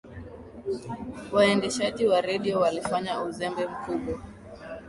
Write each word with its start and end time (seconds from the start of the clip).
waendeshaji 1.31 2.07
wa 2.07 2.21
redio 2.21 2.59
walifanya 2.59 3.21
uzembe 3.23 3.67
mkubwa 3.67 4.21